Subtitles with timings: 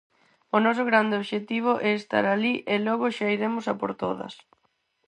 [0.55, 4.33] O noso grande obxectivo é estar alí e logo xa iremos a por todas.